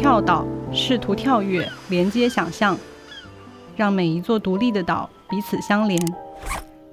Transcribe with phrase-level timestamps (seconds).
[0.00, 2.74] 跳岛，试图跳跃，连接想象，
[3.76, 6.00] 让每一座独立的岛彼此相连。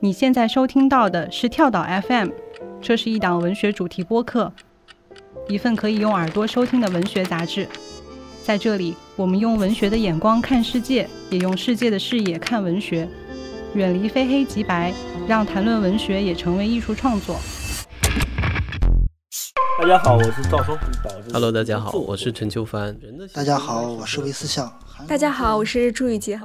[0.01, 2.31] 你现在收听到的是跳岛 FM，
[2.81, 4.51] 这是一档文学主题播客，
[5.47, 7.65] 一份可以用耳朵收听的文学杂志。
[8.43, 13.07] 在这里，我们用文学的眼光看世界，也用世界的视野看文学，
[13.73, 14.93] 远离非黑即白，
[15.25, 17.37] 让谈论文学也成为艺术创作。
[19.87, 20.77] 大家好，我是赵松。
[21.31, 22.93] Hello，大家好，我是陈秋帆。
[23.33, 24.69] 大家好，我是魏思笑。
[25.07, 26.37] 大家好，我是朱雨洁。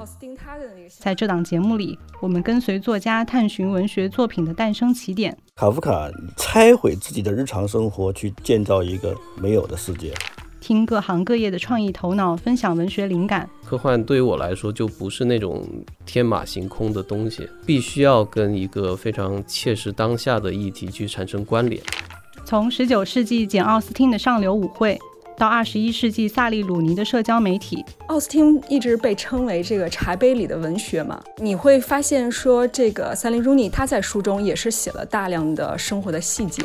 [0.97, 5.37] 在这档节目里，我们跟随作家探寻文学作品的诞生起点。
[5.57, 10.13] 卡夫卡拆毁自己的日常生活，去建造一个没有的世界。
[10.61, 13.49] 听各行各业的创意头脑分享文学灵感。
[13.65, 15.67] 科幻对于我来说就不是那种
[16.05, 21.83] 天马行空的东西，必须要跟一个非常切实当下的议题去产生关联。
[22.45, 24.99] 从十九世纪简·奥斯汀的上流舞会，
[25.37, 31.21] 到二十一世纪萨利·鲁尼的社交媒体，奥斯汀一直被称为这个茶杯里的文学嘛。
[31.37, 36.61] 你会发现说，这个萨利·鲁尼他在书中也是写了大量的生活的细节。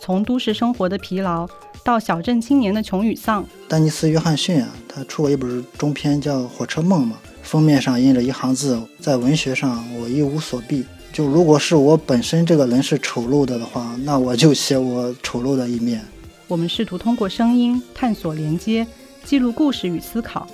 [0.00, 1.48] 从都市生活的疲劳，
[1.84, 3.46] 到小镇青年的穷与丧。
[3.68, 10.84] 丹尼斯·约翰逊啊，他出过一本中篇叫《火车梦》嘛，封面上印着一行字：在文学上，我一无所避。
[11.12, 16.04] 就如果是我本身这个人是丑陋的的话，那我就写我丑陋的一面。
[16.46, 18.86] 我们试图通过声音探索连接，
[19.24, 20.46] 记录故事与思考。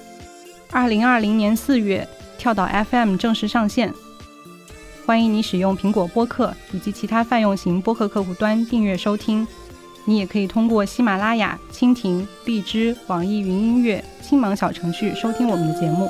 [0.71, 2.07] 二零二零年四月，
[2.39, 3.93] 跳岛 FM 正式上线，
[5.07, 9.47] 欢迎你使用苹果播客以及其他泛用型播客客户端订阅收听。
[10.05, 16.09] 你也可以通过喜马拉雅、蜻蜓、荔枝、网易云音乐、青芒小程序收听我们的节目。